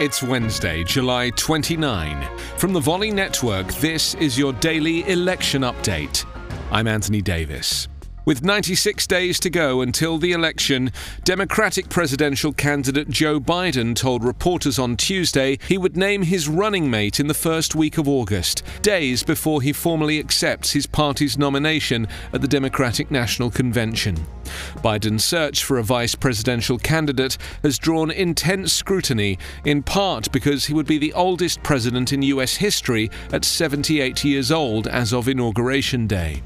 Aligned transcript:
It's 0.00 0.22
Wednesday, 0.22 0.82
July 0.82 1.28
29. 1.28 2.26
From 2.56 2.72
the 2.72 2.80
Volley 2.80 3.10
Network, 3.10 3.66
this 3.74 4.14
is 4.14 4.38
your 4.38 4.54
daily 4.54 5.06
election 5.06 5.60
update. 5.60 6.24
I'm 6.72 6.88
Anthony 6.88 7.20
Davis. 7.20 7.86
With 8.26 8.44
96 8.44 9.06
days 9.06 9.40
to 9.40 9.48
go 9.48 9.80
until 9.80 10.18
the 10.18 10.32
election, 10.32 10.92
Democratic 11.24 11.88
presidential 11.88 12.52
candidate 12.52 13.08
Joe 13.08 13.40
Biden 13.40 13.96
told 13.96 14.22
reporters 14.22 14.78
on 14.78 14.98
Tuesday 14.98 15.58
he 15.66 15.78
would 15.78 15.96
name 15.96 16.22
his 16.22 16.46
running 16.46 16.90
mate 16.90 17.18
in 17.18 17.28
the 17.28 17.34
first 17.34 17.74
week 17.74 17.96
of 17.96 18.06
August, 18.06 18.62
days 18.82 19.22
before 19.22 19.62
he 19.62 19.72
formally 19.72 20.18
accepts 20.18 20.72
his 20.72 20.86
party's 20.86 21.38
nomination 21.38 22.06
at 22.34 22.42
the 22.42 22.48
Democratic 22.48 23.10
National 23.10 23.50
Convention. 23.50 24.16
Biden's 24.76 25.24
search 25.24 25.64
for 25.64 25.78
a 25.78 25.82
vice 25.82 26.14
presidential 26.14 26.76
candidate 26.76 27.38
has 27.62 27.78
drawn 27.78 28.10
intense 28.10 28.70
scrutiny, 28.70 29.38
in 29.64 29.82
part 29.82 30.30
because 30.30 30.66
he 30.66 30.74
would 30.74 30.86
be 30.86 30.98
the 30.98 31.14
oldest 31.14 31.62
president 31.62 32.12
in 32.12 32.20
U.S. 32.22 32.56
history 32.56 33.10
at 33.32 33.46
78 33.46 34.24
years 34.24 34.52
old 34.52 34.86
as 34.86 35.14
of 35.14 35.26
Inauguration 35.26 36.06
Day. 36.06 36.42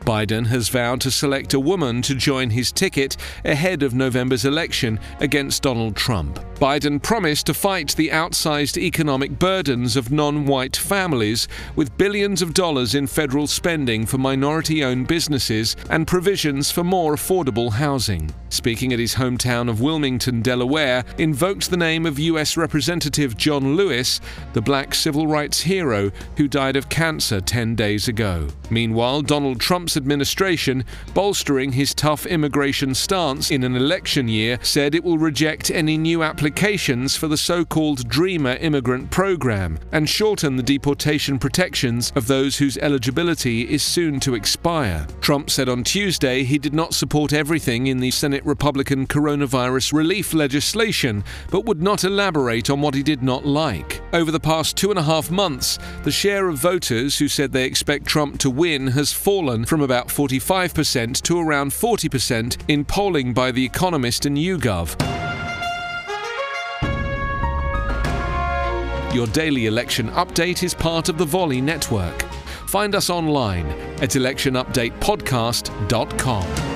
Biden 0.00 0.46
has 0.46 0.68
vowed 0.68 1.00
to 1.02 1.10
select 1.10 1.54
a 1.54 1.60
woman 1.60 2.02
to 2.02 2.14
join 2.14 2.50
his 2.50 2.72
ticket 2.72 3.16
ahead 3.44 3.82
of 3.82 3.94
November's 3.94 4.44
election 4.44 4.98
against 5.20 5.62
Donald 5.62 5.96
Trump. 5.96 6.38
Biden 6.56 7.02
promised 7.02 7.44
to 7.46 7.54
fight 7.54 7.94
the 7.96 8.08
outsized 8.08 8.78
economic 8.78 9.38
burdens 9.38 9.94
of 9.94 10.10
non 10.10 10.46
white 10.46 10.74
families 10.74 11.48
with 11.76 11.98
billions 11.98 12.40
of 12.40 12.54
dollars 12.54 12.94
in 12.94 13.06
federal 13.06 13.46
spending 13.46 14.06
for 14.06 14.16
minority 14.16 14.82
owned 14.82 15.06
businesses 15.06 15.76
and 15.90 16.06
provisions 16.06 16.70
for 16.70 16.82
more 16.82 17.14
affordable 17.14 17.72
housing. 17.72 18.34
Speaking 18.48 18.94
at 18.94 18.98
his 18.98 19.16
hometown 19.16 19.68
of 19.68 19.82
Wilmington, 19.82 20.40
Delaware, 20.40 21.04
invoked 21.18 21.68
the 21.68 21.76
name 21.76 22.06
of 22.06 22.18
U.S. 22.18 22.56
Representative 22.56 23.36
John 23.36 23.76
Lewis, 23.76 24.18
the 24.54 24.62
black 24.62 24.94
civil 24.94 25.26
rights 25.26 25.60
hero 25.60 26.10
who 26.38 26.48
died 26.48 26.76
of 26.76 26.88
cancer 26.88 27.42
10 27.42 27.74
days 27.74 28.08
ago. 28.08 28.48
Meanwhile, 28.70 29.22
Donald 29.22 29.60
Trump's 29.60 29.96
administration, 29.96 30.86
bolstering 31.12 31.72
his 31.72 31.92
tough 31.92 32.24
immigration 32.24 32.94
stance 32.94 33.50
in 33.50 33.62
an 33.62 33.76
election 33.76 34.26
year, 34.26 34.58
said 34.62 34.94
it 34.94 35.04
will 35.04 35.18
reject 35.18 35.70
any 35.70 35.98
new 35.98 36.22
applications 36.46 37.16
for 37.16 37.26
the 37.26 37.36
so 37.36 37.64
called 37.64 38.08
Dreamer 38.08 38.54
immigrant 38.60 39.10
program 39.10 39.80
and 39.90 40.08
shorten 40.08 40.54
the 40.54 40.62
deportation 40.62 41.40
protections 41.40 42.12
of 42.14 42.28
those 42.28 42.56
whose 42.56 42.78
eligibility 42.78 43.62
is 43.62 43.82
soon 43.82 44.20
to 44.20 44.36
expire. 44.36 45.08
Trump 45.20 45.50
said 45.50 45.68
on 45.68 45.82
Tuesday 45.82 46.44
he 46.44 46.56
did 46.56 46.72
not 46.72 46.94
support 46.94 47.32
everything 47.32 47.88
in 47.88 47.98
the 47.98 48.12
Senate 48.12 48.46
Republican 48.46 49.08
coronavirus 49.08 49.92
relief 49.92 50.32
legislation, 50.32 51.24
but 51.50 51.64
would 51.64 51.82
not 51.82 52.04
elaborate 52.04 52.70
on 52.70 52.80
what 52.80 52.94
he 52.94 53.02
did 53.02 53.24
not 53.24 53.44
like. 53.44 54.00
Over 54.12 54.30
the 54.30 54.38
past 54.38 54.76
two 54.76 54.90
and 54.90 55.00
a 55.00 55.02
half 55.02 55.32
months, 55.32 55.80
the 56.04 56.12
share 56.12 56.48
of 56.48 56.58
voters 56.58 57.18
who 57.18 57.26
said 57.26 57.50
they 57.50 57.64
expect 57.64 58.06
Trump 58.06 58.38
to 58.38 58.50
win 58.50 58.86
has 58.86 59.12
fallen 59.12 59.46
fallen 59.46 59.64
from 59.64 59.80
about 59.80 60.08
45% 60.08 61.22
to 61.22 61.40
around 61.40 61.72
40% 61.72 62.56
in 62.68 62.84
polling 62.84 63.32
by 63.32 63.50
The 63.50 63.64
Economist 63.64 64.26
and 64.26 64.36
YouGov. 64.36 65.25
Your 69.16 69.26
daily 69.28 69.64
election 69.64 70.10
update 70.10 70.62
is 70.62 70.74
part 70.74 71.08
of 71.08 71.16
the 71.16 71.24
Volley 71.24 71.62
network. 71.62 72.20
Find 72.68 72.94
us 72.94 73.08
online 73.08 73.64
at 74.02 74.10
electionupdatepodcast.com. 74.10 76.75